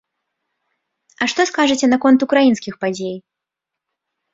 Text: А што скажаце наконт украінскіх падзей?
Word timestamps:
А 1.21 1.29
што 1.35 1.41
скажаце 1.51 1.85
наконт 1.95 2.19
украінскіх 2.29 2.73
падзей? 2.87 3.17